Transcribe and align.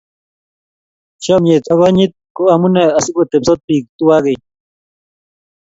Chomyet 1.23 1.65
ak 1.71 1.77
konyite 1.79 2.17
ko 2.35 2.41
amune 2.53 2.83
asiku 2.97 3.21
tebsot 3.31 3.59
biik 3.67 3.85
tuwai 3.97 4.21
keny 4.25 4.41